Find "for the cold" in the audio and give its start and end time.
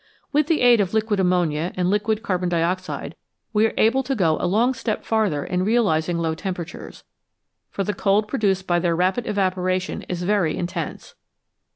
7.69-8.27